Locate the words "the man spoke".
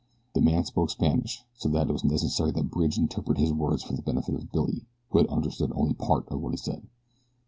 0.33-0.89